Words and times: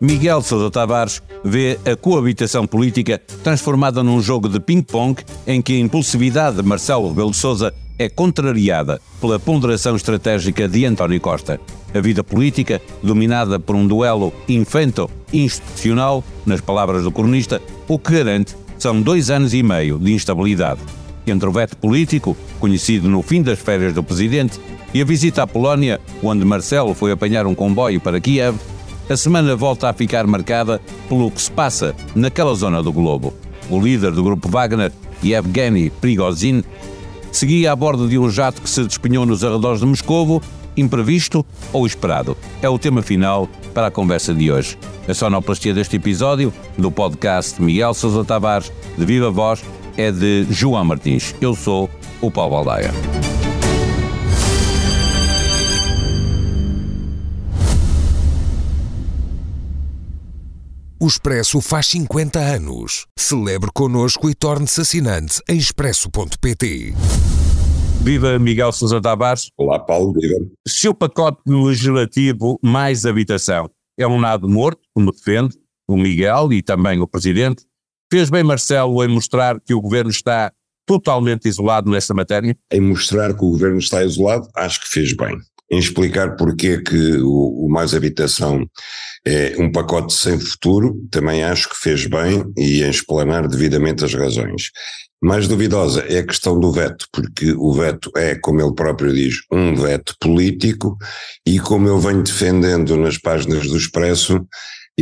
Miguel 0.00 0.42
Sousa 0.42 0.70
Tavares 0.70 1.22
vê 1.44 1.78
a 1.84 1.96
coabitação 1.96 2.66
política 2.66 3.20
transformada 3.42 4.02
num 4.02 4.20
jogo 4.20 4.48
de 4.48 4.60
ping-pong 4.60 5.20
em 5.46 5.62
que 5.62 5.74
a 5.74 5.78
impulsividade 5.78 6.56
de 6.56 6.62
Marcelo 6.62 7.08
Rebelo 7.08 7.30
de 7.30 7.36
Sousa 7.36 7.72
é 7.98 8.08
contrariada 8.08 9.00
pela 9.20 9.38
ponderação 9.38 9.94
estratégica 9.94 10.68
de 10.68 10.84
António 10.84 11.20
Costa. 11.20 11.60
A 11.94 12.00
vida 12.00 12.24
política, 12.24 12.80
dominada 13.02 13.60
por 13.60 13.76
um 13.76 13.86
duelo 13.86 14.32
infanto-institucional, 14.48 16.24
nas 16.44 16.60
palavras 16.60 17.04
do 17.04 17.12
cronista, 17.12 17.62
o 17.86 17.98
que 17.98 18.12
garante 18.12 18.56
são 18.78 19.00
dois 19.00 19.30
anos 19.30 19.54
e 19.54 19.62
meio 19.62 19.98
de 19.98 20.12
instabilidade. 20.12 20.80
Entre 21.26 21.48
o 21.48 21.52
veto 21.52 21.76
político, 21.76 22.36
conhecido 22.58 23.08
no 23.08 23.22
fim 23.22 23.42
das 23.42 23.58
férias 23.58 23.94
do 23.94 24.02
presidente, 24.02 24.60
e 24.94 25.00
a 25.00 25.04
visita 25.04 25.42
à 25.42 25.46
Polónia, 25.46 26.00
onde 26.22 26.44
Marcelo 26.44 26.94
foi 26.94 27.12
apanhar 27.12 27.46
um 27.46 27.54
comboio 27.54 28.00
para 28.00 28.20
Kiev, 28.20 28.56
a 29.08 29.16
semana 29.16 29.56
volta 29.56 29.88
a 29.88 29.92
ficar 29.92 30.26
marcada 30.26 30.80
pelo 31.08 31.30
que 31.30 31.42
se 31.42 31.50
passa 31.50 31.94
naquela 32.14 32.54
zona 32.54 32.82
do 32.82 32.92
globo. 32.92 33.34
O 33.70 33.80
líder 33.80 34.12
do 34.12 34.22
grupo 34.22 34.48
Wagner, 34.48 34.92
Yevgeny 35.22 35.90
Prigozhin, 35.90 36.62
seguia 37.30 37.72
a 37.72 37.76
bordo 37.76 38.08
de 38.08 38.18
um 38.18 38.28
jato 38.28 38.60
que 38.60 38.68
se 38.68 38.84
despenhou 38.84 39.24
nos 39.24 39.44
arredores 39.44 39.80
de 39.80 39.86
Moscovo, 39.86 40.42
imprevisto 40.76 41.44
ou 41.72 41.86
esperado. 41.86 42.36
É 42.60 42.68
o 42.68 42.78
tema 42.78 43.02
final 43.02 43.48
para 43.74 43.88
a 43.88 43.90
conversa 43.90 44.34
de 44.34 44.50
hoje. 44.50 44.78
A 45.08 45.14
sonoplastia 45.14 45.74
deste 45.74 45.96
episódio, 45.96 46.52
do 46.78 46.90
podcast 46.90 47.60
Miguel 47.60 47.94
Sousa 47.94 48.24
Tavares, 48.24 48.72
de 48.96 49.04
Viva 49.04 49.30
Voz, 49.30 49.62
é 49.96 50.10
de 50.10 50.46
João 50.50 50.84
Martins. 50.84 51.34
Eu 51.40 51.54
sou 51.54 51.88
o 52.20 52.30
Paulo 52.30 52.56
Baldaia. 52.56 52.92
O 61.02 61.06
Expresso 61.08 61.60
faz 61.60 61.88
50 61.88 62.38
anos. 62.38 63.06
Celebre 63.18 63.70
connosco 63.74 64.30
e 64.30 64.34
torne-se 64.36 64.80
assinante 64.82 65.40
em 65.48 65.56
expresso.pt. 65.58 66.94
Viva 68.02 68.38
Miguel 68.38 68.70
Sousa 68.70 69.00
Tavares. 69.00 69.50
Olá, 69.56 69.80
Paulo, 69.80 70.12
viva. 70.12 70.36
Se 70.66 70.88
o 70.88 70.94
pacote 70.94 71.40
legislativo 71.46 72.56
mais 72.62 73.04
habitação 73.04 73.68
é 73.98 74.06
um 74.06 74.20
nado 74.20 74.48
morto, 74.48 74.80
como 74.94 75.10
defende 75.10 75.56
o 75.88 75.96
Miguel 75.96 76.52
e 76.52 76.62
também 76.62 77.00
o 77.00 77.08
Presidente, 77.08 77.64
fez 78.12 78.28
bem 78.28 78.44
Marcelo 78.44 79.02
em 79.02 79.08
mostrar 79.08 79.58
que 79.58 79.72
o 79.72 79.80
Governo 79.80 80.10
está 80.10 80.52
totalmente 80.86 81.48
isolado 81.48 81.90
nesta 81.90 82.12
matéria? 82.12 82.54
Em 82.70 82.78
mostrar 82.78 83.32
que 83.32 83.42
o 83.42 83.52
Governo 83.52 83.78
está 83.78 84.04
isolado, 84.04 84.46
acho 84.54 84.82
que 84.82 84.88
fez 84.88 85.16
bem 85.16 85.38
em 85.70 85.78
explicar 85.78 86.36
porque 86.36 86.82
que 86.82 87.16
o, 87.22 87.64
o, 87.64 87.70
Mais 87.70 87.94
Habitação 87.94 88.66
é 89.26 89.54
um 89.58 89.72
pacote 89.72 90.12
sem 90.12 90.38
futuro, 90.38 90.94
também 91.10 91.42
acho 91.42 91.70
que 91.70 91.76
fez 91.78 92.04
bem 92.06 92.44
e 92.58 92.82
em 92.82 92.90
explanar 92.90 93.48
devidamente 93.48 94.04
as 94.04 94.12
razões. 94.12 94.64
Mais 95.22 95.48
duvidosa 95.48 96.04
é 96.06 96.18
a 96.18 96.26
questão 96.26 96.60
do 96.60 96.70
veto, 96.70 97.06
porque 97.10 97.52
o 97.52 97.72
veto 97.72 98.10
é, 98.14 98.34
como 98.34 98.60
ele 98.60 98.74
próprio 98.74 99.14
diz, 99.14 99.36
um 99.50 99.74
veto 99.74 100.14
político 100.20 100.98
e 101.46 101.58
como 101.58 101.88
eu 101.88 101.98
venho 101.98 102.22
defendendo 102.22 102.94
nas 102.98 103.16
páginas 103.16 103.66
do 103.66 103.78
Expresso, 103.78 104.46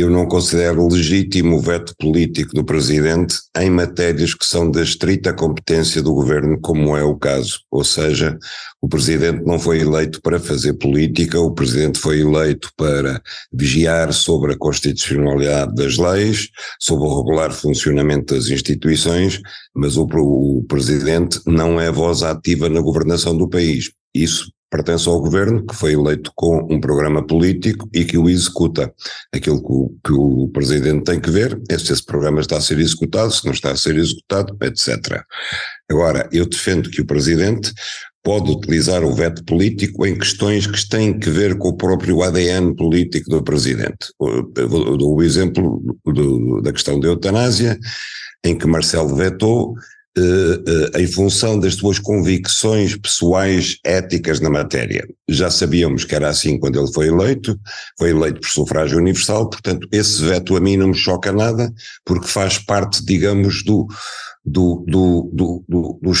eu 0.01 0.09
não 0.09 0.25
considero 0.25 0.87
legítimo 0.87 1.57
o 1.57 1.61
veto 1.61 1.95
político 1.97 2.53
do 2.53 2.63
Presidente 2.63 3.35
em 3.57 3.69
matérias 3.69 4.33
que 4.33 4.45
são 4.45 4.69
da 4.69 4.81
estrita 4.81 5.33
competência 5.33 6.01
do 6.01 6.13
Governo, 6.13 6.59
como 6.59 6.97
é 6.97 7.03
o 7.03 7.15
caso. 7.15 7.59
Ou 7.69 7.83
seja, 7.83 8.37
o 8.81 8.89
Presidente 8.89 9.43
não 9.45 9.59
foi 9.59 9.79
eleito 9.79 10.21
para 10.21 10.39
fazer 10.39 10.73
política, 10.73 11.39
o 11.39 11.53
Presidente 11.53 11.99
foi 11.99 12.21
eleito 12.21 12.69
para 12.75 13.21
vigiar 13.53 14.11
sobre 14.11 14.53
a 14.53 14.57
constitucionalidade 14.57 15.75
das 15.75 15.97
leis, 15.97 16.49
sobre 16.79 17.05
o 17.05 17.17
regular 17.17 17.51
funcionamento 17.51 18.33
das 18.33 18.47
instituições, 18.47 19.39
mas 19.75 19.97
o, 19.97 20.03
o 20.03 20.65
Presidente 20.67 21.39
não 21.45 21.79
é 21.79 21.91
voz 21.91 22.23
ativa 22.23 22.67
na 22.69 22.81
governação 22.81 23.37
do 23.37 23.47
país. 23.47 23.91
Isso 24.13 24.51
pertence 24.71 25.07
ao 25.07 25.19
governo, 25.19 25.65
que 25.65 25.75
foi 25.75 25.93
eleito 25.93 26.31
com 26.33 26.65
um 26.71 26.79
programa 26.79 27.25
político 27.27 27.89
e 27.93 28.05
que 28.05 28.17
o 28.17 28.29
executa. 28.29 28.91
Aquilo 29.31 29.61
que 29.61 29.71
o, 29.71 29.95
que 30.03 30.13
o 30.13 30.47
presidente 30.47 31.03
tem 31.03 31.19
que 31.19 31.29
ver 31.29 31.61
é 31.69 31.77
se 31.77 31.91
esse 31.91 32.03
programa 32.03 32.39
está 32.39 32.57
a 32.57 32.61
ser 32.61 32.79
executado, 32.79 33.31
se 33.31 33.45
não 33.45 33.51
está 33.51 33.71
a 33.71 33.75
ser 33.75 33.97
executado, 33.97 34.57
etc. 34.61 35.21
Agora, 35.89 36.27
eu 36.31 36.45
defendo 36.47 36.89
que 36.89 37.01
o 37.01 37.05
presidente 37.05 37.73
pode 38.23 38.49
utilizar 38.49 39.03
o 39.03 39.13
veto 39.13 39.43
político 39.43 40.05
em 40.05 40.17
questões 40.17 40.65
que 40.65 40.87
têm 40.87 41.19
que 41.19 41.29
ver 41.29 41.57
com 41.57 41.69
o 41.69 41.77
próprio 41.77 42.21
ADN 42.21 42.75
político 42.75 43.29
do 43.29 43.43
presidente. 43.43 44.13
Eu 44.19 44.97
dou 44.97 45.15
o 45.15 45.23
exemplo 45.23 45.81
do, 46.05 46.61
da 46.61 46.71
questão 46.71 46.99
da 46.99 47.07
eutanásia, 47.07 47.77
em 48.43 48.57
que 48.57 48.67
Marcelo 48.67 49.15
vetou 49.15 49.75
Em 50.97 51.07
função 51.07 51.57
das 51.57 51.75
suas 51.75 51.97
convicções 51.97 52.97
pessoais 52.97 53.77
éticas 53.85 54.41
na 54.41 54.49
matéria. 54.49 55.07
Já 55.29 55.49
sabíamos 55.49 56.03
que 56.03 56.13
era 56.13 56.27
assim 56.27 56.59
quando 56.59 56.77
ele 56.77 56.91
foi 56.91 57.07
eleito, 57.07 57.57
foi 57.97 58.09
eleito 58.09 58.41
por 58.41 58.49
sufrágio 58.49 58.97
universal, 58.97 59.49
portanto, 59.49 59.87
esse 59.91 60.21
veto 60.21 60.57
a 60.57 60.59
mim 60.59 60.75
não 60.75 60.89
me 60.89 60.95
choca 60.95 61.31
nada, 61.31 61.73
porque 62.03 62.27
faz 62.27 62.57
parte, 62.57 63.05
digamos, 63.05 63.63
do, 63.63 63.87
do, 64.43 64.83
do, 64.85 65.31
do, 65.33 65.65
do, 65.67 65.99
do 66.01 66.13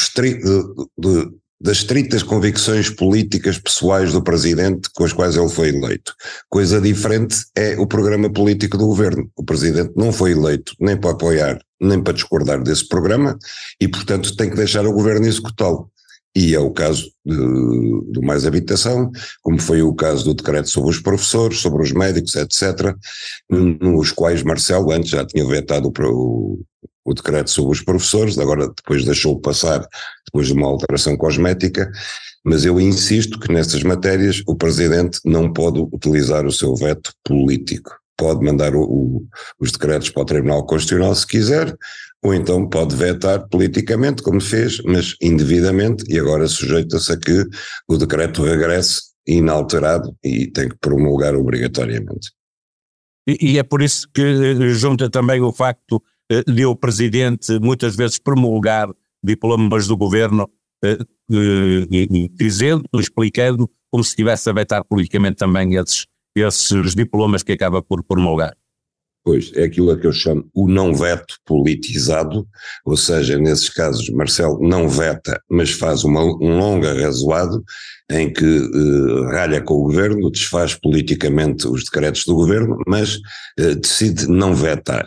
do, 0.97 1.40
das 1.61 1.77
estritas 1.77 2.23
convicções 2.23 2.89
políticas 2.89 3.59
pessoais 3.59 4.11
do 4.11 4.23
presidente 4.23 4.89
com 4.95 5.03
as 5.03 5.13
quais 5.13 5.35
ele 5.35 5.49
foi 5.49 5.69
eleito. 5.69 6.13
Coisa 6.49 6.81
diferente 6.81 7.37
é 7.55 7.77
o 7.79 7.85
programa 7.85 8.31
político 8.31 8.77
do 8.77 8.87
governo. 8.87 9.29
O 9.35 9.43
presidente 9.43 9.93
não 9.95 10.11
foi 10.11 10.31
eleito 10.31 10.73
nem 10.79 10.97
para 10.97 11.11
apoiar, 11.11 11.59
nem 11.79 12.01
para 12.01 12.13
discordar 12.13 12.63
desse 12.63 12.87
programa 12.87 13.37
e, 13.79 13.87
portanto, 13.87 14.35
tem 14.35 14.49
que 14.49 14.55
deixar 14.55 14.85
o 14.87 14.93
governo 14.93 15.27
executá-lo. 15.27 15.89
E 16.33 16.55
é 16.55 16.59
o 16.59 16.71
caso 16.71 17.11
do 17.25 18.21
Mais 18.23 18.45
Habitação, 18.45 19.11
como 19.41 19.59
foi 19.59 19.81
o 19.81 19.93
caso 19.93 20.23
do 20.23 20.33
decreto 20.33 20.69
sobre 20.69 20.89
os 20.89 20.99
professores, 20.99 21.59
sobre 21.59 21.83
os 21.83 21.91
médicos, 21.91 22.35
etc., 22.35 22.95
nos 23.49 24.11
quais 24.11 24.41
Marcelo 24.41 24.91
antes 24.91 25.09
já 25.09 25.25
tinha 25.25 25.45
vetado 25.45 25.91
o, 25.99 26.61
o 27.05 27.13
decreto 27.13 27.49
sobre 27.49 27.71
os 27.71 27.81
professores, 27.81 28.37
agora 28.37 28.67
depois 28.67 29.05
deixou 29.05 29.39
passar, 29.39 29.85
depois 30.25 30.47
de 30.47 30.53
uma 30.53 30.67
alteração 30.67 31.17
cosmética, 31.17 31.91
mas 32.43 32.65
eu 32.65 32.79
insisto 32.79 33.39
que 33.39 33.51
nessas 33.51 33.83
matérias 33.83 34.43
o 34.47 34.55
Presidente 34.55 35.19
não 35.25 35.51
pode 35.51 35.79
utilizar 35.79 36.45
o 36.45 36.51
seu 36.51 36.75
veto 36.75 37.13
político. 37.23 37.91
Pode 38.17 38.43
mandar 38.43 38.75
o, 38.75 38.83
o, 38.83 39.27
os 39.59 39.71
decretos 39.71 40.09
para 40.09 40.21
o 40.21 40.25
Tribunal 40.25 40.65
Constitucional 40.65 41.15
se 41.15 41.25
quiser, 41.25 41.75
ou 42.23 42.33
então 42.33 42.67
pode 42.67 42.95
vetar 42.95 43.47
politicamente, 43.47 44.21
como 44.21 44.39
fez, 44.39 44.79
mas 44.83 45.15
indevidamente, 45.21 46.03
e 46.07 46.19
agora 46.19 46.47
sujeita-se 46.47 47.11
a 47.11 47.17
que 47.17 47.45
o 47.87 47.97
decreto 47.97 48.43
regresse 48.43 49.11
inalterado 49.27 50.15
e 50.23 50.47
tem 50.47 50.69
que 50.69 50.77
promulgar 50.79 51.35
obrigatoriamente. 51.35 52.31
E, 53.27 53.53
e 53.53 53.59
é 53.59 53.63
por 53.63 53.81
isso 53.81 54.07
que 54.13 54.73
junta 54.73 55.09
também 55.09 55.41
o 55.41 55.51
facto 55.51 55.95
eh, 55.97 56.10
de 56.47 56.65
o 56.65 56.75
Presidente 56.75 57.59
muitas 57.59 57.95
vezes 57.95 58.17
promulgar 58.19 58.89
diplomas 59.23 59.87
do 59.87 59.97
Governo, 59.97 60.49
eh, 60.83 60.97
dizendo, 62.33 62.83
explicando, 62.95 63.69
como 63.89 64.03
se 64.03 64.11
estivesse 64.11 64.49
a 64.49 64.53
vetar 64.53 64.83
politicamente 64.83 65.37
também 65.37 65.75
esses, 65.75 66.07
esses 66.35 66.95
diplomas 66.95 67.43
que 67.43 67.51
acaba 67.51 67.81
por 67.81 68.03
promulgar. 68.03 68.55
Pois, 69.23 69.51
é 69.55 69.63
aquilo 69.63 69.91
a 69.91 69.99
que 69.99 70.07
eu 70.07 70.11
chamo 70.11 70.49
o 70.53 70.67
não 70.67 70.95
veto 70.95 71.35
politizado, 71.45 72.47
ou 72.83 72.97
seja, 72.97 73.37
nesses 73.37 73.69
casos 73.69 74.09
Marcelo 74.09 74.59
não 74.67 74.89
veta, 74.89 75.39
mas 75.49 75.71
faz 75.71 76.03
uma, 76.03 76.23
um 76.23 76.57
longo 76.57 76.87
arrazoado 76.87 77.63
em 78.11 78.31
que 78.31 78.45
uh, 78.45 79.23
ralha 79.29 79.61
com 79.61 79.75
o 79.75 79.83
governo, 79.83 80.29
desfaz 80.29 80.75
politicamente 80.75 81.67
os 81.67 81.85
decretos 81.85 82.25
do 82.25 82.35
governo, 82.35 82.77
mas 82.85 83.15
uh, 83.59 83.75
decide 83.75 84.27
não 84.27 84.53
vetar. 84.53 85.05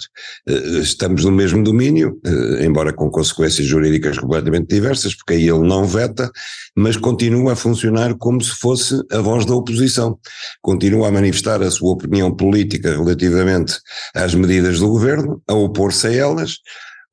Uh, 0.49 0.79
estamos 0.79 1.25
no 1.25 1.31
mesmo 1.31 1.62
domínio, 1.62 2.19
embora 2.61 2.93
com 2.93 3.11
consequências 3.11 3.67
jurídicas 3.67 4.19
completamente 4.19 4.69
diversas, 4.69 5.15
porque 5.15 5.35
aí 5.35 5.49
ele 5.49 5.67
não 5.67 5.85
veta, 5.85 6.31
mas 6.77 6.97
continua 6.97 7.53
a 7.53 7.56
funcionar 7.56 8.15
como 8.15 8.41
se 8.43 8.53
fosse 8.53 9.00
a 9.11 9.19
voz 9.19 9.44
da 9.44 9.55
oposição. 9.55 10.19
Continua 10.62 11.09
a 11.09 11.12
manifestar 11.12 11.62
a 11.62 11.71
sua 11.71 11.93
opinião 11.93 12.35
política 12.35 12.97
relativamente 12.97 13.75
às 14.15 14.35
medidas 14.35 14.79
do 14.79 14.89
governo, 14.89 15.43
a 15.49 15.55
opor-se 15.55 16.06
a 16.09 16.12
elas, 16.12 16.59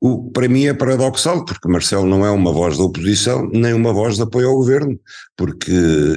o 0.04 0.32
para 0.32 0.48
mim 0.48 0.64
é 0.66 0.74
paradoxal, 0.74 1.44
porque 1.44 1.68
Marcelo 1.68 2.04
não 2.04 2.26
é 2.26 2.30
uma 2.30 2.52
voz 2.52 2.76
da 2.76 2.82
oposição, 2.82 3.48
nem 3.52 3.72
uma 3.72 3.92
voz 3.92 4.16
de 4.16 4.22
apoio 4.22 4.48
ao 4.48 4.56
governo, 4.56 4.98
porque 5.36 5.72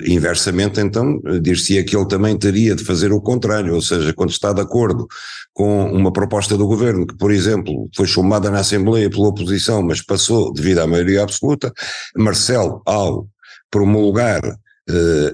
inversamente 0.07 0.79
então 0.79 1.21
dir-se-ia 1.39 1.83
que 1.83 1.95
ele 1.95 2.07
também 2.07 2.35
teria 2.35 2.73
de 2.73 2.83
fazer 2.83 3.13
o 3.13 3.21
contrário, 3.21 3.75
ou 3.75 3.81
seja, 3.81 4.11
quando 4.11 4.31
está 4.31 4.51
de 4.51 4.61
acordo 4.61 5.05
com 5.53 5.85
uma 5.91 6.11
proposta 6.11 6.57
do 6.57 6.65
governo, 6.65 7.05
que 7.05 7.15
por 7.15 7.31
exemplo 7.31 7.87
foi 7.95 8.07
chamada 8.07 8.49
na 8.49 8.61
Assembleia 8.61 9.07
pela 9.07 9.27
oposição, 9.27 9.83
mas 9.83 10.01
passou 10.01 10.51
devido 10.51 10.79
à 10.79 10.87
maioria 10.87 11.21
absoluta, 11.21 11.71
Marcelo, 12.17 12.81
ao 12.87 13.27
promulgar 13.69 14.41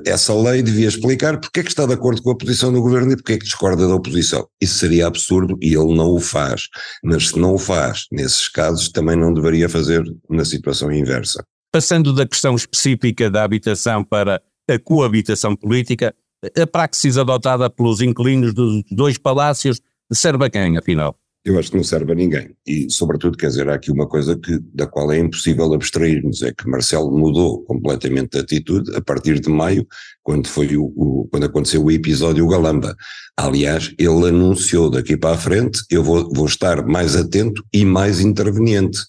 essa 0.05 0.33
lei, 0.33 0.61
devia 0.61 0.87
explicar 0.87 1.39
porque 1.39 1.59
é 1.59 1.63
que 1.63 1.69
está 1.69 1.85
de 1.85 1.93
acordo 1.93 2.21
com 2.21 2.31
a 2.31 2.37
posição 2.37 2.71
do 2.71 2.81
governo 2.81 3.11
e 3.11 3.15
porque 3.15 3.33
é 3.33 3.37
que 3.37 3.43
discorda 3.43 3.87
da 3.87 3.95
oposição. 3.95 4.47
Isso 4.61 4.77
seria 4.77 5.07
absurdo 5.07 5.57
e 5.61 5.73
ele 5.75 5.93
não 5.95 6.11
o 6.11 6.19
faz. 6.19 6.67
Mas 7.03 7.29
se 7.29 7.39
não 7.39 7.55
o 7.55 7.57
faz, 7.57 8.05
nesses 8.11 8.47
casos, 8.47 8.89
também 8.89 9.17
não 9.17 9.33
deveria 9.33 9.67
fazer 9.67 10.03
na 10.29 10.45
situação 10.45 10.91
inversa. 10.91 11.43
Passando 11.71 12.13
da 12.13 12.25
questão 12.25 12.55
específica 12.55 13.29
da 13.29 13.43
habitação 13.43 14.03
para 14.03 14.41
a 14.69 14.79
coabitação 14.79 15.55
política, 15.55 16.15
a 16.59 16.67
praxis 16.67 17.17
adotada 17.17 17.69
pelos 17.69 18.01
inquilinos 18.01 18.53
dos 18.53 18.83
dois 18.91 19.17
palácios 19.17 19.81
serve 20.11 20.45
a 20.45 20.49
quem, 20.49 20.77
afinal? 20.77 21.15
Eu 21.43 21.57
acho 21.57 21.71
que 21.71 21.77
não 21.77 21.83
serve 21.83 22.11
a 22.11 22.15
ninguém. 22.15 22.55
E, 22.67 22.87
sobretudo, 22.89 23.35
quer 23.35 23.47
dizer, 23.47 23.67
há 23.67 23.73
aqui 23.73 23.91
uma 23.91 24.07
coisa 24.07 24.37
que, 24.37 24.59
da 24.73 24.85
qual 24.85 25.11
é 25.11 25.17
impossível 25.17 25.73
abstrairmos, 25.73 26.43
é 26.43 26.53
que 26.53 26.69
Marcelo 26.69 27.11
mudou 27.11 27.63
completamente 27.63 28.31
de 28.33 28.39
atitude 28.39 28.95
a 28.95 29.01
partir 29.01 29.39
de 29.39 29.49
maio, 29.49 29.87
quando, 30.21 30.47
foi 30.47 30.77
o, 30.77 30.85
o, 30.95 31.27
quando 31.31 31.45
aconteceu 31.45 31.83
o 31.83 31.91
episódio 31.91 32.47
Galamba. 32.47 32.95
Aliás, 33.35 33.91
ele 33.97 34.27
anunciou 34.27 34.89
daqui 34.89 35.17
para 35.17 35.35
a 35.35 35.37
frente, 35.37 35.83
eu 35.89 36.03
vou, 36.03 36.31
vou 36.31 36.45
estar 36.45 36.85
mais 36.85 37.15
atento 37.15 37.63
e 37.73 37.83
mais 37.83 38.19
interveniente. 38.19 38.99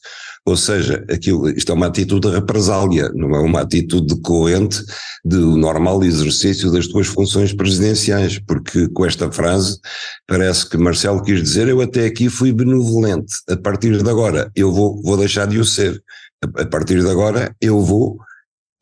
Ou 0.44 0.56
seja, 0.56 1.04
aquilo, 1.08 1.48
isto 1.50 1.70
é 1.70 1.74
uma 1.74 1.86
atitude 1.86 2.28
de 2.28 2.34
represália, 2.34 3.10
não 3.14 3.34
é 3.36 3.38
uma 3.38 3.60
atitude 3.60 4.14
decorrente 4.14 4.82
do 5.24 5.56
normal 5.56 6.02
exercício 6.02 6.70
das 6.72 6.88
tuas 6.88 7.06
funções 7.06 7.52
presidenciais, 7.52 8.40
porque 8.40 8.88
com 8.88 9.06
esta 9.06 9.30
frase 9.30 9.78
parece 10.26 10.68
que 10.68 10.76
Marcelo 10.76 11.22
quis 11.22 11.40
dizer 11.40 11.68
eu 11.68 11.80
até 11.80 12.06
aqui 12.06 12.28
fui 12.28 12.52
benevolente, 12.52 13.32
a 13.48 13.56
partir 13.56 14.02
de 14.02 14.10
agora 14.10 14.50
eu 14.56 14.72
vou, 14.72 15.00
vou 15.00 15.16
deixar 15.16 15.46
de 15.46 15.60
o 15.60 15.64
ser, 15.64 16.02
a 16.42 16.66
partir 16.66 17.00
de 17.00 17.08
agora 17.08 17.54
eu 17.60 17.80
vou 17.80 18.18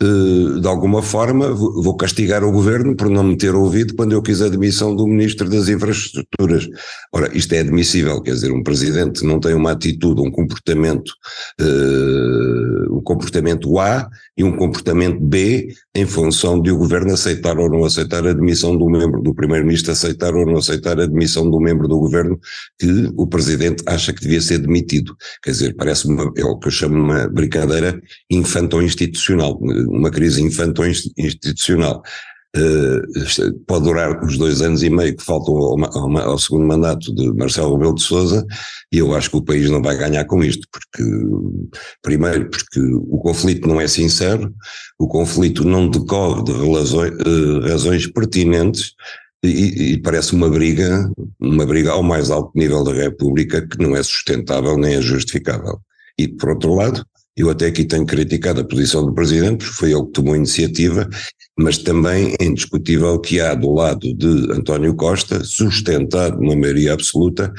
de 0.03 0.67
alguma 0.67 1.03
forma, 1.03 1.53
vou 1.53 1.95
castigar 1.95 2.43
o 2.43 2.51
governo 2.51 2.97
por 2.97 3.11
não 3.11 3.23
me 3.23 3.37
ter 3.37 3.55
ouvido 3.55 3.95
quando 3.95 4.13
eu 4.13 4.23
quis 4.23 4.41
a 4.41 4.49
demissão 4.49 4.97
do 4.97 5.07
Ministro 5.07 5.47
das 5.49 5.69
Infraestruturas. 5.69 6.67
Ora, 7.13 7.31
isto 7.37 7.53
é 7.53 7.59
admissível, 7.59 8.23
quer 8.23 8.33
dizer, 8.33 8.51
um 8.51 8.63
presidente 8.63 9.23
não 9.25 9.39
tem 9.39 9.53
uma 9.53 9.73
atitude, 9.73 10.23
um 10.23 10.31
comportamento, 10.31 11.13
uh, 11.61 12.97
um 12.97 13.03
comportamento 13.03 13.79
A 13.79 14.09
e 14.39 14.43
um 14.43 14.57
comportamento 14.57 15.21
B 15.21 15.69
em 15.95 16.07
função 16.07 16.63
de 16.63 16.71
o 16.71 16.79
governo 16.79 17.13
aceitar 17.13 17.59
ou 17.59 17.69
não 17.69 17.85
aceitar 17.85 18.27
a 18.27 18.33
demissão 18.33 18.75
do 18.79 18.89
membro, 18.89 19.21
do 19.21 19.35
primeiro-ministro 19.35 19.93
aceitar 19.93 20.35
ou 20.35 20.47
não 20.47 20.57
aceitar 20.57 20.99
a 20.99 21.07
demissão 21.07 21.51
do 21.51 21.61
membro 21.61 21.87
do 21.87 21.99
governo 21.99 22.41
que 22.79 23.13
o 23.17 23.27
presidente 23.27 23.83
acha 23.87 24.15
que 24.15 24.23
devia 24.23 24.41
ser 24.41 24.59
demitido. 24.59 25.15
Quer 25.43 25.51
dizer, 25.51 25.75
parece-me, 25.77 26.19
é 26.37 26.45
o 26.45 26.59
que 26.59 26.69
eu 26.69 26.73
chamo 26.73 26.95
uma 26.95 27.29
brincadeira 27.29 28.01
infanto-institucional 28.31 29.61
uma 29.91 30.11
crise 30.11 30.43
infanto-institucional. 30.43 32.03
Uh, 32.57 33.55
pode 33.65 33.85
durar 33.85 34.25
os 34.25 34.37
dois 34.37 34.61
anos 34.61 34.83
e 34.83 34.91
meio 34.91 35.17
que 35.17 35.23
faltam 35.23 35.55
ao, 35.57 36.19
ao, 36.19 36.37
segundo 36.37 36.67
mandato 36.67 37.15
de 37.15 37.33
Marcelo 37.35 37.75
Rebelo 37.75 37.95
de 37.95 38.03
Sousa 38.03 38.45
e 38.93 38.99
eu 38.99 39.15
acho 39.15 39.31
que 39.31 39.37
o 39.37 39.45
país 39.45 39.71
não 39.71 39.81
vai 39.81 39.97
ganhar 39.97 40.25
com 40.25 40.43
isto, 40.43 40.67
porque 40.73 41.05
primeiro 42.03 42.51
porque 42.51 42.81
o 42.81 43.19
conflito 43.19 43.69
não 43.69 43.81
é 43.81 43.87
sincero, 43.87 44.53
o 44.99 45.07
conflito 45.07 45.63
não 45.65 45.89
decorre 45.89 46.43
de 46.43 46.51
uh, 46.51 47.61
razões 47.69 48.09
pertinentes 48.09 48.95
e, 49.45 49.93
e, 49.93 50.03
parece 50.03 50.35
uma 50.35 50.51
briga, 50.51 51.09
uma 51.41 51.65
briga 51.65 51.93
ao 51.93 52.03
mais 52.03 52.31
alto 52.31 52.51
nível 52.55 52.83
da 52.85 52.93
República 52.93 53.67
que 53.67 53.79
não 53.79 53.97
é 53.97 54.03
sustentável 54.03 54.77
nem 54.77 54.97
é 54.97 55.01
justificável. 55.01 55.81
E 56.19 56.29
por 56.29 56.51
outro 56.51 56.75
lado, 56.75 57.07
eu 57.41 57.51
até 57.51 57.67
aqui 57.67 57.85
tenho 57.85 58.07
criticado 58.07 58.61
a 58.61 58.65
posição 58.65 59.05
do 59.05 59.15
Presidente, 59.15 59.59
porque 59.59 59.75
foi 59.75 59.93
ele 59.93 60.05
que 60.05 60.13
tomou 60.13 60.35
a 60.35 60.37
iniciativa, 60.37 61.09
mas 61.59 61.79
também 61.79 62.35
é 62.41 62.45
indiscutível 62.45 63.19
que 63.19 63.41
há 63.41 63.55
do 63.55 63.73
lado 63.73 64.15
de 64.15 64.53
António 64.53 64.95
Costa, 64.95 65.43
sustentado 65.45 66.41
numa 66.41 66.57
maioria 66.57 66.93
absoluta, 66.93 67.53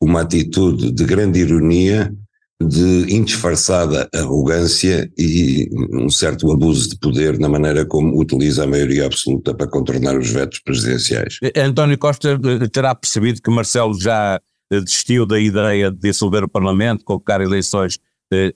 uma 0.00 0.20
atitude 0.20 0.92
de 0.92 1.04
grande 1.04 1.40
ironia, 1.40 2.12
de 2.60 3.14
indisfarçada 3.14 4.08
arrogância 4.12 5.08
e 5.16 5.68
um 5.92 6.10
certo 6.10 6.50
abuso 6.50 6.90
de 6.90 6.98
poder 6.98 7.38
na 7.38 7.48
maneira 7.48 7.86
como 7.86 8.18
utiliza 8.18 8.64
a 8.64 8.66
maioria 8.66 9.06
absoluta 9.06 9.54
para 9.54 9.68
contornar 9.68 10.18
os 10.18 10.30
vetos 10.30 10.58
presidenciais. 10.58 11.38
António 11.56 11.96
Costa 11.96 12.30
eh, 12.30 12.68
terá 12.68 12.94
percebido 12.96 13.40
que 13.40 13.50
Marcelo 13.50 13.94
já 14.00 14.40
eh, 14.72 14.80
desistiu 14.80 15.24
da 15.24 15.38
ideia 15.38 15.90
de 15.90 15.98
dissolver 15.98 16.42
o 16.42 16.48
Parlamento, 16.48 17.04
colocar 17.04 17.40
eleições 17.40 17.94
eh, 17.94 18.07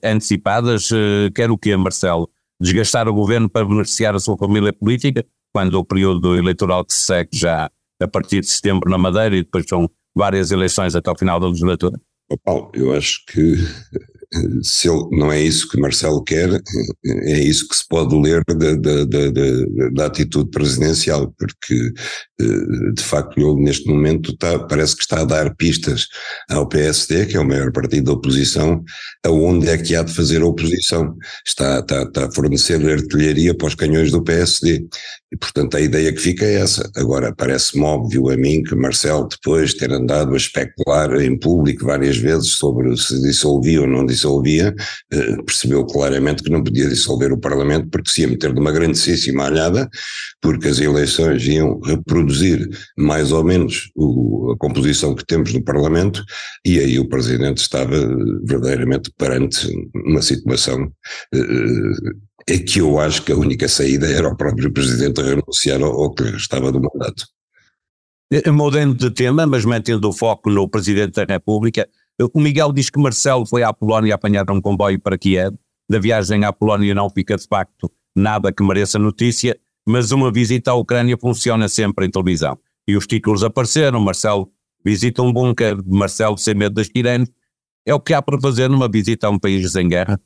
antecipadas, 0.03 0.89
eh, 0.91 1.29
quer 1.33 1.51
o 1.51 1.57
que, 1.57 1.75
Marcelo? 1.75 2.29
Desgastar 2.61 3.07
o 3.07 3.13
governo 3.13 3.49
para 3.49 3.65
beneficiar 3.65 4.15
a 4.15 4.19
sua 4.19 4.37
família 4.37 4.71
política, 4.71 5.25
quando 5.53 5.75
o 5.75 5.85
período 5.85 6.35
eleitoral 6.35 6.85
que 6.85 6.93
se 6.93 7.03
segue 7.03 7.29
já 7.33 7.69
a 8.01 8.07
partir 8.07 8.41
de 8.41 8.47
setembro 8.47 8.89
na 8.89 8.97
Madeira 8.97 9.35
e 9.35 9.43
depois 9.43 9.65
são 9.67 9.89
várias 10.15 10.51
eleições 10.51 10.95
até 10.95 11.11
o 11.11 11.17
final 11.17 11.39
da 11.39 11.47
legislatura? 11.47 11.99
Paulo, 12.43 12.71
eu 12.73 12.93
acho 12.93 13.23
que 13.27 13.55
se 14.61 14.89
ele, 14.89 15.07
não 15.11 15.31
é 15.31 15.41
isso 15.41 15.67
que 15.69 15.79
Marcelo 15.79 16.23
quer, 16.23 16.49
é 17.05 17.39
isso 17.39 17.67
que 17.67 17.75
se 17.75 17.87
pode 17.87 18.15
ler 18.15 18.43
da, 18.47 18.75
da, 18.75 19.05
da, 19.05 19.89
da 19.93 20.05
atitude 20.05 20.49
presidencial, 20.49 21.33
porque 21.37 21.93
eh, 22.41 22.91
de 22.93 23.03
facto 23.03 23.39
ele 23.39 23.61
neste 23.61 23.87
momento 23.87 24.31
está, 24.31 24.59
parece 24.59 24.95
que 24.95 25.03
está 25.03 25.21
a 25.21 25.25
dar 25.25 25.55
pistas 25.55 26.07
ao 26.49 26.67
PSD, 26.67 27.27
que 27.27 27.37
é 27.37 27.39
o 27.39 27.47
maior 27.47 27.71
partido 27.71 28.05
da 28.05 28.13
oposição, 28.13 28.83
aonde 29.25 29.69
é 29.69 29.77
que 29.77 29.95
há 29.95 30.03
de 30.03 30.13
fazer 30.13 30.41
a 30.41 30.45
oposição. 30.45 31.15
Está, 31.45 31.79
está, 31.79 32.03
está 32.03 32.25
a 32.25 32.31
fornecer 32.31 32.83
artilharia 32.89 33.55
para 33.55 33.67
os 33.67 33.75
canhões 33.75 34.11
do 34.11 34.23
PSD. 34.23 34.85
E, 35.31 35.37
portanto, 35.37 35.75
a 35.75 35.81
ideia 35.81 36.13
que 36.13 36.21
fica 36.21 36.45
é 36.45 36.55
essa. 36.55 36.89
Agora, 36.95 37.33
parece-me 37.35 37.83
óbvio 37.83 38.29
a 38.29 38.37
mim 38.37 38.61
que 38.61 38.75
Marcelo, 38.75 39.27
depois 39.27 39.71
de 39.71 39.77
ter 39.77 39.91
andado 39.91 40.33
a 40.33 40.37
especular 40.37 41.11
em 41.21 41.37
público 41.37 41.85
várias 41.85 42.17
vezes 42.17 42.51
sobre 42.51 42.95
se 42.97 43.19
dissolvia 43.21 43.81
ou 43.81 43.87
não 43.87 44.05
dissolvia, 44.05 44.22
eh, 45.11 45.41
percebeu 45.45 45.85
claramente 45.85 46.43
que 46.43 46.49
não 46.49 46.63
podia 46.63 46.87
dissolver 46.87 47.31
o 47.31 47.39
Parlamento 47.39 47.89
porque 47.89 48.09
se 48.09 48.21
ia 48.21 48.27
meter 48.27 48.53
numa 48.53 48.71
grandíssima 48.71 49.45
alhada, 49.45 49.89
porque 50.41 50.67
as 50.67 50.79
eleições 50.79 51.45
iam 51.47 51.79
reproduzir 51.81 52.67
mais 52.97 53.31
ou 53.31 53.43
menos 53.43 53.89
o, 53.95 54.51
a 54.53 54.57
composição 54.57 55.15
que 55.15 55.25
temos 55.25 55.53
no 55.53 55.63
Parlamento, 55.63 56.23
e 56.65 56.79
aí 56.79 56.99
o 56.99 57.09
Presidente 57.09 57.57
estava 57.57 57.97
verdadeiramente 58.43 59.11
perante 59.17 59.67
uma 59.95 60.21
situação 60.21 60.91
eh, 61.33 62.23
é 62.47 62.57
que 62.57 62.79
eu 62.79 62.99
acho 62.99 63.23
que 63.23 63.31
a 63.31 63.37
única 63.37 63.67
saída 63.67 64.07
era 64.07 64.27
o 64.27 64.35
próprio 64.35 64.71
Presidente 64.71 65.21
renunciar 65.21 65.81
ao, 65.81 65.91
ao 65.91 66.13
que 66.13 66.23
estava 66.35 66.71
do 66.71 66.81
mandato. 66.81 67.25
Eh, 68.31 68.49
mudando 68.51 68.95
de 68.95 69.11
tema, 69.11 69.45
mas 69.45 69.63
mantendo 69.63 70.09
o 70.09 70.13
foco 70.13 70.49
no 70.49 70.67
Presidente 70.67 71.13
da 71.13 71.33
República, 71.33 71.87
o 72.21 72.39
Miguel 72.39 72.71
diz 72.71 72.89
que 72.89 72.99
Marcelo 72.99 73.45
foi 73.45 73.63
à 73.63 73.73
Polónia 73.73 74.15
apanhar 74.15 74.49
um 74.51 74.61
comboio 74.61 74.99
para 74.99 75.17
Kiev. 75.17 75.55
Da 75.89 75.99
viagem 75.99 76.45
à 76.45 76.53
Polónia 76.53 76.93
não 76.93 77.09
fica 77.09 77.35
de 77.35 77.45
facto 77.47 77.91
nada 78.15 78.51
que 78.51 78.63
mereça 78.63 78.99
notícia, 78.99 79.57
mas 79.85 80.11
uma 80.11 80.31
visita 80.31 80.71
à 80.71 80.75
Ucrânia 80.75 81.17
funciona 81.17 81.67
sempre 81.67 82.05
em 82.05 82.11
televisão. 82.11 82.57
E 82.87 82.95
os 82.95 83.07
títulos 83.07 83.43
apareceram, 83.43 83.99
Marcelo 83.99 84.51
visita 84.85 85.21
um 85.21 85.31
bunker, 85.31 85.77
Marcelo 85.85 86.37
sem 86.37 86.53
medo 86.53 86.75
das 86.75 86.87
sirenes. 86.87 87.31
É 87.85 87.93
o 87.93 87.99
que 87.99 88.13
há 88.13 88.21
para 88.21 88.39
fazer 88.39 88.69
numa 88.69 88.89
visita 88.89 89.27
a 89.27 89.29
um 89.29 89.39
país 89.39 89.75
em 89.75 89.87
guerra? 89.87 90.19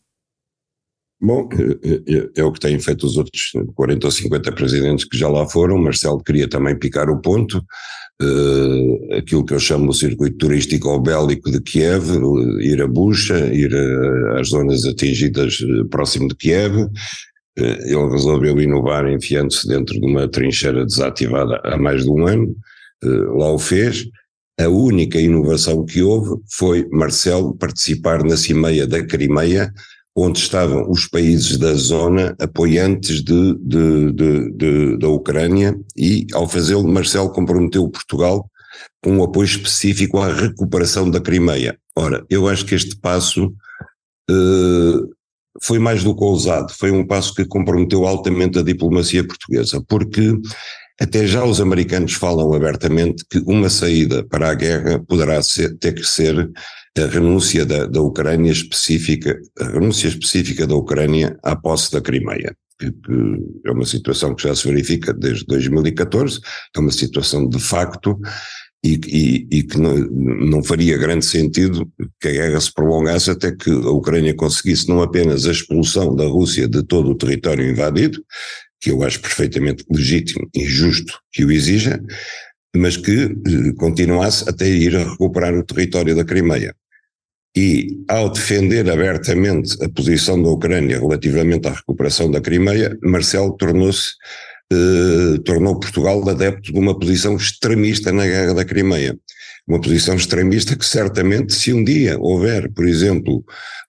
Bom, 1.20 1.50
é, 1.52 2.16
é, 2.16 2.30
é, 2.36 2.44
o 2.44 2.52
que 2.52 2.60
têm 2.60 2.80
feito 2.80 3.06
os 3.06 3.18
outros 3.18 3.52
40 3.74 4.06
ou 4.06 4.12
50 4.12 4.52
presidentes 4.52 5.06
que 5.06 5.18
já 5.18 5.28
lá 5.28 5.48
foram. 5.50 5.78
Marcelo 5.78 6.24
queria 6.24 6.48
também 6.48 6.78
picar 6.78 7.10
o 7.10 7.20
ponto, 7.20 7.58
uh, 8.22 9.16
aquilo 9.16 9.44
que 9.44 9.54
eu 9.54 9.60
chamo 9.60 9.90
o 9.90 9.94
circuito 9.94 10.38
turístico 10.38 11.00
bélico 11.00 11.50
de 11.50 11.60
Kiev, 11.60 12.04
ir 12.62 12.82
a 12.84 12.88
Bucha, 12.88 13.38
ir 13.52 13.74
a, 13.74 14.40
às 14.40 14.50
zonas 14.50 14.86
atingidas 14.86 15.58
eh, 15.60 15.84
próximo 15.90 16.28
de 16.28 16.36
Kiev. 16.36 16.84
Uh, 16.84 16.90
ele 17.58 18.12
resolveu 18.12 18.62
inovar 18.62 19.08
enfiando-se 19.08 19.68
dentro 19.68 20.00
de 20.00 20.06
uma 20.06 20.28
trincheira 20.28 20.86
desativada 20.86 21.60
há 21.64 21.78
mais 21.78 22.04
de 22.04 22.12
um 22.12 22.28
ano, 22.28 22.56
uh, 23.04 23.38
lá 23.38 23.52
o 23.52 23.58
fez. 23.58 24.06
A 24.60 24.68
única 24.68 25.20
inovação 25.20 25.84
que 25.84 26.04
houve 26.04 26.40
foi 26.52 26.88
Marcelo 26.92 27.56
participar 27.56 28.24
na 28.24 28.38
cimeia 28.38 28.86
da 28.86 29.04
Crimeia 29.04 29.74
onde 30.20 30.40
estavam 30.40 30.90
os 30.90 31.06
países 31.06 31.58
da 31.58 31.76
zona 31.76 32.36
apoiantes 32.40 33.24
de, 33.24 33.54
de, 33.60 34.12
de, 34.12 34.52
de 34.52 34.98
da 34.98 35.08
Ucrânia 35.10 35.80
e, 35.96 36.26
ao 36.34 36.50
fazê-lo, 36.50 36.88
Marcelo 36.88 37.30
comprometeu 37.30 37.88
Portugal 37.88 38.50
com 39.04 39.18
um 39.18 39.24
apoio 39.24 39.46
específico 39.46 40.18
à 40.18 40.34
recuperação 40.34 41.08
da 41.08 41.22
Crimeia. 41.22 41.78
Ora, 41.96 42.26
eu 42.32 42.48
acho 42.48 42.66
que 42.66 42.74
este 42.74 42.98
passo 42.98 43.54
uh, 44.32 45.16
foi 45.62 45.78
mais 45.78 46.04
do 46.04 46.16
que 46.16 46.24
ousado, 46.24 46.74
foi 46.74 46.90
um 46.90 47.06
passo 47.06 47.36
que 47.36 47.46
comprometeu 47.46 48.08
altamente 48.08 48.58
a 48.58 48.64
diplomacia 48.64 49.26
portuguesa, 49.26 49.84
porque 49.88 50.34
até 51.00 51.28
já 51.28 51.44
os 51.44 51.62
americanos 51.62 52.14
falam 52.14 52.54
abertamente 52.54 53.24
que 53.30 53.40
uma 53.40 53.70
saída 53.70 54.24
para 54.24 54.50
a 54.50 54.56
guerra 54.56 55.00
poderá 55.00 55.42
ser, 55.42 55.78
ter 55.78 55.94
que 55.94 56.04
ser 56.04 56.50
a 56.98 57.06
renúncia 57.06 57.66
da, 57.66 57.86
da 57.86 58.02
Ucrânia 58.02 58.52
específica, 58.52 59.40
a 59.60 59.66
renúncia 59.66 60.08
específica 60.08 60.66
da 60.66 60.76
Ucrânia 60.76 61.38
à 61.44 61.56
posse 61.56 61.92
da 61.92 62.02
Crimeia. 62.02 62.56
que, 62.80 62.92
que, 62.92 63.40
é 63.66 63.72
uma 63.72 63.86
situação 63.86 64.34
que 64.34 64.44
já 64.44 64.56
se 64.56 64.68
verifica 64.68 65.14
desde 65.14 65.46
2014, 65.46 66.40
é 66.76 66.80
uma 66.80 66.92
situação 66.92 67.48
de 67.48 67.60
facto 67.60 68.20
e, 68.84 69.00
e, 69.08 69.58
e 69.60 69.64
que 69.64 69.80
não, 69.80 69.96
não, 69.96 70.64
faria 70.64 70.98
grande 70.98 71.26
sentido 71.26 71.90
que 72.22 72.28
a 72.28 72.32
guerra 72.32 72.62
se 72.62 72.74
prolongasse 72.74 73.30
até 73.30 73.52
que 73.52 73.70
a 73.70 73.90
Ucrânia 73.90 74.36
conseguisse 74.36 74.88
não 74.88 75.02
apenas 75.02 75.46
a 75.46 75.52
expulsão 75.52 76.16
da 76.16 76.26
Rússia 76.26 76.68
de 76.68 76.84
todo 76.84 77.12
o 77.12 77.18
território 77.18 77.70
invadido, 77.70 78.24
que 78.80 78.92
eu 78.92 79.04
acho 79.04 79.20
perfeitamente 79.20 79.84
legítimo 79.90 80.48
e 80.56 80.66
justo 80.66 81.20
que 81.32 81.44
o 81.44 81.52
exija, 81.52 82.02
mas 82.76 82.98
que 82.98 83.24
eh, 83.24 83.74
continuasse 83.78 84.48
até 84.48 84.68
ir 84.68 84.96
a 84.96 85.10
recuperar 85.10 85.54
o 85.54 85.64
território 85.64 86.16
da 86.16 86.24
Crimeia. 86.24 86.76
E, 87.56 88.04
ao 88.08 88.30
defender 88.30 88.88
abertamente 88.90 89.84
a 89.84 89.90
posição 89.90 90.42
da 90.42 90.50
Ucrânia 90.50 91.00
relativamente 91.00 91.68
à 91.68 91.72
recuperação 91.72 92.30
da 92.30 92.40
Crimeia, 92.40 92.96
Marcelo 93.02 93.58
tornou-se 93.58 94.12
eh, 94.72 95.40
tornou 95.46 95.80
Portugal 95.80 96.28
adepto 96.28 96.74
de 96.74 96.78
uma 96.78 96.98
posição 96.98 97.38
extremista 97.38 98.12
na 98.12 98.26
guerra 98.26 98.54
da 98.54 98.66
Crimeia. 98.66 99.18
Uma 99.68 99.82
posição 99.82 100.16
extremista 100.16 100.78
que 100.78 100.86
certamente, 100.86 101.54
se 101.54 101.74
um 101.74 101.84
dia 101.84 102.18
houver, 102.20 102.72
por 102.72 102.88
exemplo, 102.88 103.44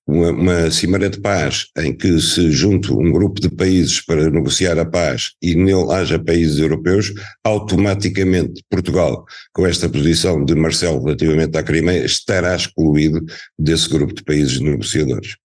uma, 0.09 0.31
uma 0.31 0.71
cimeira 0.71 1.09
de 1.09 1.21
paz 1.21 1.67
em 1.77 1.95
que 1.95 2.19
se 2.21 2.51
junte 2.51 2.93
um 2.93 3.13
grupo 3.13 3.41
de 3.41 3.49
países 3.49 4.01
para 4.01 4.29
negociar 4.31 4.77
a 4.79 4.85
paz 4.85 5.33
e 5.41 5.55
nele 5.55 5.93
haja 5.93 6.19
países 6.19 6.59
europeus, 6.59 7.13
automaticamente 7.45 8.63
Portugal, 8.71 9.25
com 9.53 9.67
esta 9.67 9.89
posição 9.89 10.45
de 10.45 10.55
Marcelo 10.55 11.05
relativamente 11.05 11.57
à 11.57 11.63
Crimeia, 11.63 12.05
estará 12.05 12.57
excluído 12.57 13.25
desse 13.57 13.89
grupo 13.89 14.15
de 14.15 14.25
países 14.25 14.59
negociadores. 14.59 15.37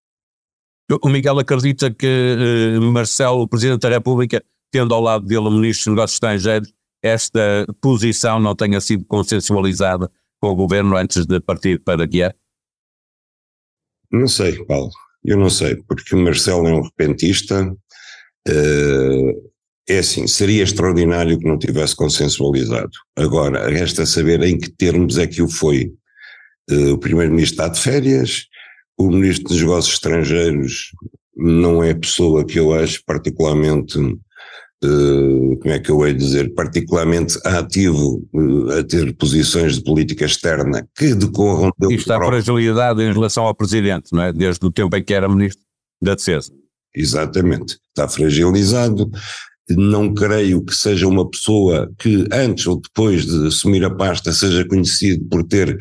O 1.02 1.08
Miguel 1.08 1.38
acredita 1.38 1.92
que 1.92 2.76
uh, 2.76 2.82
Marcelo, 2.82 3.42
o 3.42 3.48
Presidente 3.48 3.82
da 3.82 3.88
República, 3.88 4.42
tendo 4.72 4.94
ao 4.94 5.00
lado 5.00 5.24
dele 5.26 5.46
o 5.46 5.50
Ministro 5.50 5.92
dos 5.92 5.96
Negócios 5.96 6.16
Estrangeiros, 6.16 6.72
esta 7.02 7.66
posição 7.80 8.40
não 8.40 8.54
tenha 8.56 8.80
sido 8.80 9.04
consensualizada 9.04 10.10
com 10.44 10.50
o 10.50 10.54
Governo 10.54 10.94
antes 10.94 11.24
de 11.24 11.40
partir 11.40 11.82
para 11.82 12.04
Guiar? 12.04 12.34
Não 14.12 14.28
sei, 14.28 14.62
Paulo, 14.66 14.90
eu 15.24 15.38
não 15.38 15.48
sei, 15.48 15.76
porque 15.88 16.14
o 16.14 16.18
Marcelo 16.18 16.68
é 16.68 16.74
um 16.74 16.82
repentista, 16.82 17.64
uh, 17.66 19.50
é 19.88 19.98
assim, 19.98 20.26
seria 20.26 20.62
extraordinário 20.62 21.38
que 21.38 21.48
não 21.48 21.58
tivesse 21.58 21.96
consensualizado. 21.96 22.92
Agora, 23.16 23.70
resta 23.70 24.04
saber 24.04 24.42
em 24.42 24.58
que 24.58 24.70
termos 24.70 25.16
é 25.16 25.26
que 25.26 25.40
o 25.40 25.48
foi. 25.48 25.90
Uh, 26.70 26.92
o 26.92 26.98
Primeiro-Ministro 26.98 27.54
está 27.54 27.68
de 27.68 27.80
férias, 27.80 28.46
o 28.98 29.08
Ministro 29.10 29.48
dos 29.48 29.60
Negócios 29.60 29.94
Estrangeiros 29.94 30.90
não 31.34 31.82
é 31.82 31.94
pessoa 31.94 32.44
que 32.44 32.58
eu 32.60 32.74
acho 32.74 33.02
particularmente 33.06 33.98
eh, 33.98 34.14
como 35.60 35.74
é 35.74 35.78
que 35.78 35.90
eu 35.90 36.06
hei 36.06 36.12
dizer, 36.12 36.54
particularmente 36.54 37.38
ativo 37.44 38.26
uh, 38.32 38.78
a 38.78 38.84
ter 38.84 39.14
posições 39.16 39.76
de 39.76 39.84
política 39.84 40.24
externa 40.24 40.86
que 40.96 41.14
decorram 41.14 41.70
dele. 41.78 41.94
Isto 41.94 42.12
há 42.12 42.24
fragilidade 42.24 43.02
em 43.02 43.12
relação 43.12 43.44
ao 43.44 43.54
Presidente, 43.54 44.12
não 44.12 44.22
é? 44.22 44.32
Desde 44.32 44.64
o 44.64 44.70
tempo 44.70 44.96
em 44.96 45.02
que 45.02 45.14
era 45.14 45.28
Ministro 45.28 45.62
da 46.02 46.14
Defesa. 46.14 46.52
Exatamente, 46.94 47.78
está 47.88 48.08
fragilizado. 48.08 49.10
Não 49.70 50.12
creio 50.12 50.62
que 50.62 50.74
seja 50.74 51.08
uma 51.08 51.28
pessoa 51.28 51.90
que 51.98 52.26
antes 52.30 52.66
ou 52.66 52.80
depois 52.80 53.24
de 53.24 53.46
assumir 53.46 53.84
a 53.84 53.90
pasta 53.94 54.32
seja 54.32 54.66
conhecido 54.66 55.24
por 55.26 55.42
ter 55.44 55.74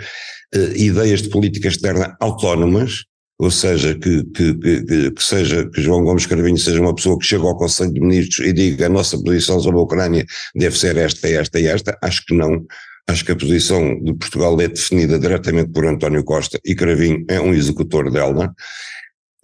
uh, 0.55 0.77
ideias 0.77 1.21
de 1.21 1.29
política 1.29 1.67
externa 1.67 2.15
autónomas, 2.19 3.03
ou 3.43 3.51
seja, 3.51 3.93
que, 3.93 4.23
que, 4.25 4.53
que, 4.55 5.11
que, 5.11 5.23
seja, 5.23 5.69
que 5.69 5.81
João 5.81 6.03
Gomes 6.03 6.25
Carvinho 6.25 6.57
seja 6.57 6.79
uma 6.79 6.95
pessoa 6.95 7.19
que 7.19 7.25
chega 7.25 7.43
ao 7.43 7.57
Conselho 7.57 7.91
de 7.91 7.99
Ministros 7.99 8.47
e 8.47 8.53
diga 8.53 8.85
a 8.85 8.89
nossa 8.89 9.21
posição 9.21 9.59
sobre 9.59 9.79
a 9.79 9.83
Ucrânia 9.83 10.25
deve 10.55 10.77
ser 10.77 10.95
esta, 10.95 11.27
esta 11.27 11.59
e 11.59 11.67
esta, 11.67 11.97
acho 12.01 12.25
que 12.25 12.33
não. 12.33 12.65
Acho 13.05 13.25
que 13.25 13.33
a 13.33 13.35
posição 13.35 14.01
de 14.01 14.13
Portugal 14.13 14.59
é 14.61 14.67
definida 14.69 15.19
diretamente 15.19 15.71
por 15.71 15.85
António 15.85 16.23
Costa 16.23 16.57
e 16.63 16.73
Cravinho 16.73 17.25
é 17.27 17.37
um 17.41 17.53
executor 17.53 18.09
dela. 18.09 18.53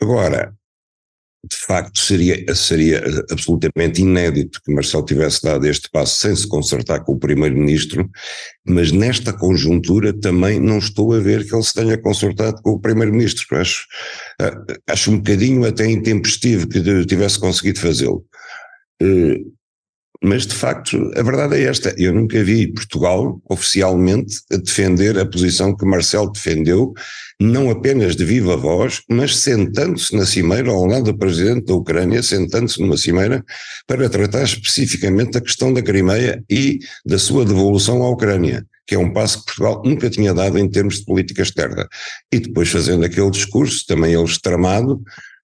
Agora, 0.02 0.54
de 1.44 1.56
facto 1.56 2.00
seria, 2.00 2.54
seria 2.54 3.02
absolutamente 3.32 4.02
inédito 4.02 4.62
que 4.62 4.74
Marcelo 4.74 5.06
tivesse 5.06 5.42
dado 5.42 5.66
este 5.66 5.90
passo 5.90 6.20
sem 6.20 6.36
se 6.36 6.48
consertar 6.48 7.00
com 7.06 7.14
o 7.14 7.20
Primeiro-Ministro, 7.20 8.10
mas 8.68 8.92
nesta 8.92 9.32
conjuntura 9.32 10.12
também 10.12 10.60
não 10.60 10.80
estou 10.80 11.14
a 11.14 11.20
ver 11.20 11.48
que 11.48 11.56
ele 11.56 11.64
se 11.64 11.74
tenha 11.74 11.98
consertado 11.98 12.62
com 12.62 12.72
o 12.72 12.80
Primeiro-Ministro. 12.80 13.46
Acho, 13.58 13.86
ah, 14.42 14.66
acho 14.88 15.12
um 15.12 15.18
bocadinho 15.18 15.66
até 15.66 15.86
intempestivo 15.86 16.68
que 16.68 17.06
tivesse 17.06 17.40
conseguido 17.40 17.80
fazê-lo. 17.80 18.26
Mas, 20.22 20.46
de 20.46 20.54
facto, 20.54 21.12
a 21.16 21.24
verdade 21.24 21.56
é 21.56 21.64
esta. 21.64 21.96
Eu 21.98 22.14
nunca 22.14 22.44
vi 22.44 22.72
Portugal 22.74 23.42
oficialmente 23.50 24.42
a 24.52 24.58
defender 24.58 25.18
a 25.18 25.26
posição 25.26 25.76
que 25.76 25.86
Marcelo 25.86 26.32
defendeu, 26.32 26.94
não 27.40 27.70
apenas 27.70 28.18
de 28.18 28.26
viva 28.26 28.58
voz, 28.58 29.02
mas 29.10 29.38
sentando-se 29.38 30.14
na 30.14 30.26
cimeira 30.26 30.70
ao 30.72 30.86
lado 30.86 31.06
do 31.06 31.18
presidente 31.18 31.68
da 31.68 31.74
Ucrânia, 31.74 32.22
sentando-se 32.22 32.82
numa 32.82 32.98
cimeira 32.98 33.46
para 33.88 34.10
tratar 34.10 34.44
especificamente 34.44 35.32
da 35.32 35.42
questão 35.42 35.72
da 35.72 35.82
Crimeia 35.82 36.44
e 36.50 36.80
da 37.06 37.18
sua 37.18 37.46
devolução 37.46 38.04
à 38.04 38.10
Ucrânia 38.10 38.66
que 38.90 38.96
é 38.96 38.98
um 38.98 39.14
passo 39.14 39.38
que 39.38 39.46
Portugal 39.46 39.84
nunca 39.86 40.10
tinha 40.10 40.34
dado 40.34 40.58
em 40.58 40.68
termos 40.68 40.96
de 40.96 41.06
política 41.06 41.44
externa. 41.44 41.88
E 42.34 42.40
depois 42.40 42.70
fazendo 42.70 43.06
aquele 43.06 43.30
discurso, 43.30 43.86
também 43.86 44.14
ele 44.14 44.24
extremado, 44.24 45.00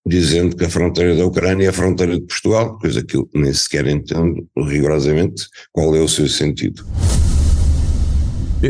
dizendo 0.05 0.55
que 0.55 0.65
a 0.65 0.69
fronteira 0.69 1.15
da 1.15 1.25
Ucrânia 1.25 1.65
é 1.65 1.69
a 1.69 1.73
fronteira 1.73 2.13
de 2.13 2.25
Portugal, 2.25 2.77
coisa 2.77 3.03
que 3.03 3.17
eu 3.17 3.27
nem 3.33 3.51
sequer 3.51 3.87
entendo 3.87 4.47
rigorosamente 4.55 5.47
qual 5.71 5.95
é 5.95 5.99
o 5.99 6.07
seu 6.07 6.27
sentido. 6.27 6.85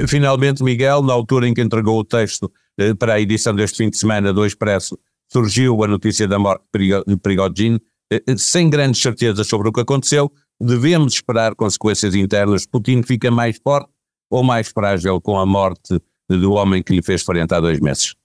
Finalmente, 0.08 0.64
Miguel, 0.64 1.02
na 1.02 1.14
altura 1.14 1.48
em 1.48 1.54
que 1.54 1.62
entregou 1.62 2.00
o 2.00 2.04
texto 2.04 2.52
eh, 2.78 2.94
para 2.94 3.14
a 3.14 3.22
edição 3.22 3.54
deste 3.56 3.78
fim 3.78 3.90
de 3.90 3.98
semana 3.98 4.34
do 4.34 4.46
Expresso, 4.46 4.98
surgiu 5.32 5.84
a 5.84 5.88
notícia 5.88 6.28
da 6.28 6.40
morte 6.40 6.64
de 7.08 7.18
Prigogine, 7.18 7.80
eh, 8.12 8.22
eh, 8.28 8.38
sem 8.38 8.70
grandes 8.70 9.02
certezas 9.02 9.48
sobre 9.48 9.70
o 9.70 9.72
que 9.72 9.82
aconteceu, 9.82 10.32
devemos 10.60 11.14
esperar 11.14 11.56
consequências 11.56 12.16
internas. 12.16 12.66
Putin 12.66 13.04
fica 13.04 13.30
mais 13.30 13.60
forte 13.62 13.90
ou 14.30 14.44
mais 14.44 14.70
frágil 14.70 15.22
com 15.22 15.38
a 15.38 15.46
morte 15.46 16.00
do 16.30 16.54
homem 16.54 16.82
que 16.82 16.94
lhe 16.94 17.02
fez 17.02 17.22
frente 17.22 17.54
há 17.54 17.60
dois 17.60 17.80
meses? 17.80 18.16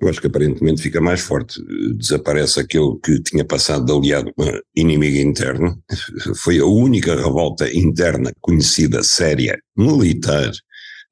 Eu 0.00 0.08
acho 0.08 0.20
que 0.20 0.26
aparentemente 0.26 0.82
fica 0.82 1.00
mais 1.00 1.20
forte. 1.20 1.60
Desaparece 1.96 2.60
aquele 2.60 2.98
que 3.02 3.20
tinha 3.22 3.44
passado 3.44 3.84
de 3.86 3.92
aliado 3.92 4.32
inimigo 4.74 5.16
interno. 5.16 5.82
Foi 6.36 6.58
a 6.58 6.66
única 6.66 7.14
revolta 7.14 7.72
interna 7.72 8.32
conhecida, 8.40 9.02
séria, 9.02 9.58
militar, 9.76 10.52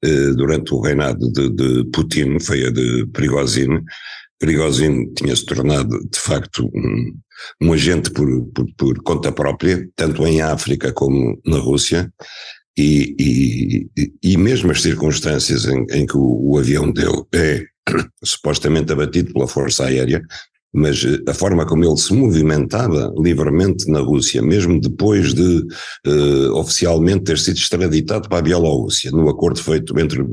eh, 0.03 0.33
durante 0.35 0.73
o 0.73 0.81
reinado 0.81 1.31
de, 1.31 1.49
de 1.49 1.85
Putin, 1.91 2.39
foi 2.39 2.67
a 2.67 2.69
de 2.69 3.07
Prigozhin. 3.07 3.81
Prigozhin 4.39 5.13
tinha-se 5.15 5.45
tornado, 5.45 5.97
de 6.11 6.19
facto, 6.19 6.69
um, 6.75 7.13
um 7.63 7.73
agente 7.73 8.11
por, 8.11 8.27
por, 8.53 8.67
por, 8.77 9.03
conta 9.03 9.31
própria, 9.31 9.87
tanto 9.95 10.25
em 10.27 10.41
África 10.41 10.93
como 10.93 11.39
na 11.45 11.57
Rússia, 11.57 12.11
e, 12.77 13.15
e, 13.19 14.11
e 14.21 14.37
mesmo 14.37 14.71
as 14.71 14.81
circunstâncias 14.81 15.65
em, 15.65 15.85
em 15.91 16.05
que 16.05 16.17
o, 16.17 16.51
o 16.51 16.57
avião 16.59 16.91
dele 16.91 17.23
é 17.33 17.65
supostamente 18.23 18.91
abatido 18.91 19.33
pela 19.33 19.47
Força 19.47 19.85
Aérea, 19.85 20.21
mas 20.73 21.03
eh, 21.05 21.19
a 21.29 21.33
forma 21.33 21.65
como 21.65 21.85
ele 21.85 21.97
se 21.97 22.13
movimentava 22.13 23.13
livremente 23.17 23.89
na 23.89 23.99
Rússia, 23.99 24.41
mesmo 24.41 24.79
depois 24.79 25.33
de 25.33 25.65
uh, 26.05 26.53
oficialmente 26.55 27.23
ter 27.23 27.39
sido 27.39 27.57
extraditado 27.57 28.27
para 28.27 28.39
a 28.39 28.41
Bielorrússia, 28.41 29.09
no 29.11 29.29
acordo 29.29 29.63
feito 29.63 29.97
entre, 29.99 30.23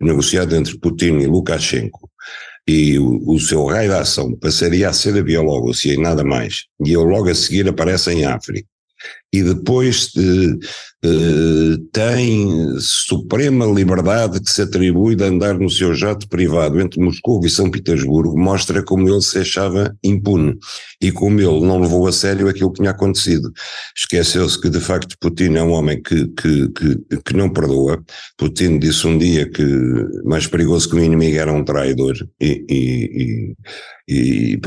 negociado 0.00 0.54
entre 0.54 0.78
Putin 0.78 1.18
e 1.18 1.26
Lukashenko, 1.26 2.10
e 2.68 2.98
o, 2.98 3.34
o 3.34 3.40
seu 3.40 3.64
raio 3.64 3.90
de 3.90 3.96
ação 3.96 4.36
passaria 4.36 4.90
a 4.90 4.92
ser 4.92 5.16
a 5.18 5.22
Bielorrússia 5.22 5.94
e 5.94 5.96
nada 5.96 6.22
mais, 6.22 6.64
e 6.84 6.90
ele 6.90 7.04
logo 7.04 7.30
a 7.30 7.34
seguir 7.34 7.66
aparece 7.66 8.12
em 8.12 8.26
África 8.26 8.68
e 9.32 9.42
depois 9.42 10.10
uh, 10.16 10.58
uh, 11.06 11.78
tem 11.92 12.78
suprema 12.80 13.66
liberdade 13.66 14.40
que 14.40 14.50
se 14.50 14.62
atribui 14.62 15.14
de 15.14 15.24
andar 15.24 15.58
no 15.58 15.68
seu 15.68 15.94
jato 15.94 16.26
privado 16.28 16.80
entre 16.80 17.00
Moscou 17.00 17.44
e 17.44 17.50
São 17.50 17.70
Petersburgo, 17.70 18.38
mostra 18.38 18.82
como 18.82 19.08
ele 19.08 19.20
se 19.20 19.38
achava 19.38 19.94
impune 20.02 20.56
e 21.00 21.12
como 21.12 21.40
ele 21.40 21.60
não 21.60 21.80
levou 21.80 22.06
a 22.06 22.12
sério 22.12 22.48
aquilo 22.48 22.72
que 22.72 22.80
tinha 22.80 22.90
acontecido. 22.90 23.52
Esqueceu-se 23.96 24.60
que 24.60 24.70
de 24.70 24.80
facto 24.80 25.16
Putin 25.20 25.54
é 25.56 25.62
um 25.62 25.72
homem 25.72 26.02
que, 26.02 26.26
que, 26.28 26.68
que, 26.70 27.22
que 27.24 27.34
não 27.34 27.50
perdoa. 27.50 28.02
Putin 28.36 28.78
disse 28.78 29.06
um 29.06 29.18
dia 29.18 29.48
que 29.48 29.64
mais 30.24 30.46
perigoso 30.46 30.88
que 30.88 30.96
o 30.96 31.04
inimigo 31.04 31.36
era 31.36 31.52
um 31.52 31.64
traidor 31.64 32.16
e, 32.40 32.64
e, 32.68 33.54
e, 34.08 34.52
e 34.52 34.58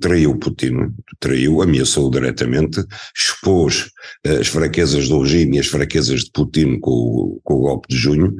traiu 0.00 0.38
Putin, 0.38 0.92
traiu, 1.18 1.60
ameaçou 1.60 2.10
diretamente, 2.10 2.84
expôs 3.16 3.87
as 4.26 4.46
fraquezas 4.46 5.08
do 5.08 5.20
regime 5.20 5.56
e 5.56 5.60
as 5.60 5.66
fraquezas 5.66 6.24
de 6.24 6.30
Putin 6.32 6.78
com, 6.80 7.40
com 7.42 7.54
o 7.54 7.60
golpe 7.60 7.88
de 7.88 7.96
junho, 7.96 8.34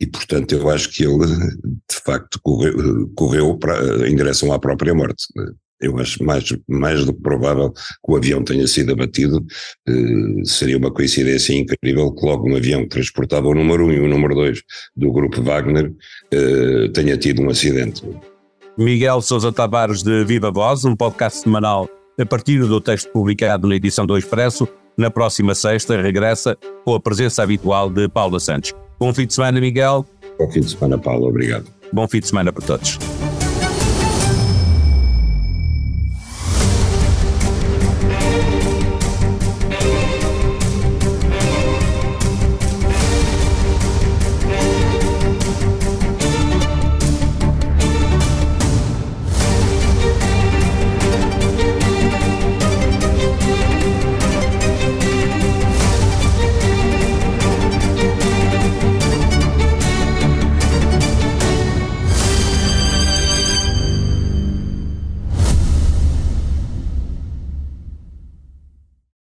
e 0.00 0.06
portanto 0.06 0.54
eu 0.54 0.68
acho 0.70 0.90
que 0.90 1.04
ele 1.04 1.26
de 1.26 1.96
facto 2.04 2.38
correu, 2.42 3.10
correu 3.14 3.58
para, 3.58 4.08
em 4.08 4.16
direção 4.16 4.52
à 4.52 4.58
própria 4.58 4.94
morte. 4.94 5.26
eu 5.80 5.98
acho 5.98 6.22
mais, 6.22 6.44
mais 6.68 7.04
do 7.04 7.12
que 7.12 7.22
provável 7.22 7.72
que 7.72 8.12
o 8.12 8.16
avião 8.16 8.44
tenha 8.44 8.66
sido 8.66 8.92
abatido. 8.92 9.44
Uh, 9.88 10.46
seria 10.46 10.76
uma 10.76 10.92
coincidência 10.92 11.54
incrível 11.54 12.12
que 12.14 12.24
logo 12.24 12.48
um 12.48 12.56
avião 12.56 12.82
que 12.82 12.88
transportava 12.88 13.48
o 13.48 13.54
número 13.54 13.86
1 13.86 13.88
um 13.88 13.92
e 13.92 14.00
o 14.00 14.08
número 14.08 14.34
2 14.34 14.62
do 14.96 15.12
grupo 15.12 15.42
Wagner 15.42 15.90
uh, 15.90 16.88
tenha 16.92 17.16
tido 17.16 17.42
um 17.42 17.50
acidente. 17.50 18.02
Miguel 18.76 19.20
Sousa 19.20 19.52
Tavares 19.52 20.02
de 20.02 20.24
Viva 20.24 20.50
Voz, 20.50 20.84
um 20.84 20.94
podcast 20.94 21.40
semanal 21.40 21.88
a 22.18 22.26
partir 22.26 22.60
do 22.66 22.80
texto 22.80 23.10
publicado 23.10 23.66
na 23.66 23.74
edição 23.74 24.06
do 24.06 24.16
Expresso. 24.16 24.68
Na 25.00 25.10
próxima 25.10 25.54
sexta 25.54 25.96
regressa 25.96 26.58
com 26.84 26.94
a 26.94 27.00
presença 27.00 27.42
habitual 27.42 27.88
de 27.88 28.06
Paula 28.06 28.38
Santos. 28.38 28.74
Bom 28.98 29.14
fim 29.14 29.26
de 29.26 29.32
semana, 29.32 29.58
Miguel. 29.58 30.04
Bom 30.38 30.50
fim 30.50 30.60
de 30.60 30.68
semana, 30.68 30.98
Paulo. 30.98 31.26
Obrigado. 31.26 31.64
Bom 31.90 32.06
fim 32.06 32.20
de 32.20 32.28
semana 32.28 32.52
para 32.52 32.66
todos. 32.66 32.98